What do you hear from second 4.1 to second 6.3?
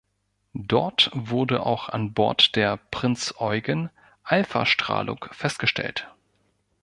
Alphastrahlung festgestellt.